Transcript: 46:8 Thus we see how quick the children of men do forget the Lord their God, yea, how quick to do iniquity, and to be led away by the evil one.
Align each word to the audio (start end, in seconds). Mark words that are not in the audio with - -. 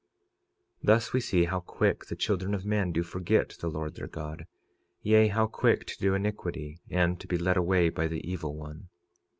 46:8 0.77 0.77
Thus 0.85 1.13
we 1.13 1.19
see 1.21 1.43
how 1.45 1.59
quick 1.59 2.05
the 2.05 2.15
children 2.15 2.55
of 2.55 2.65
men 2.65 2.91
do 2.91 3.03
forget 3.03 3.49
the 3.59 3.69
Lord 3.69 3.93
their 3.93 4.07
God, 4.07 4.47
yea, 5.03 5.27
how 5.27 5.45
quick 5.45 5.85
to 5.85 5.99
do 5.99 6.15
iniquity, 6.15 6.79
and 6.89 7.19
to 7.19 7.27
be 7.27 7.37
led 7.37 7.55
away 7.55 7.89
by 7.89 8.07
the 8.07 8.27
evil 8.27 8.55
one. 8.55 8.89